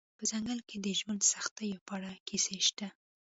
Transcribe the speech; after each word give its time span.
په 0.17 0.23
ځنګل 0.31 0.59
کې 0.67 0.77
د 0.85 0.87
ژوند 0.99 1.21
سختیو 1.33 1.83
په 1.87 1.93
اړه 1.97 2.11
کیسې 2.27 2.57
شته 2.67 2.87